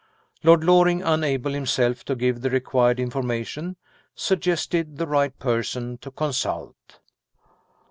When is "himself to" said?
1.53-2.15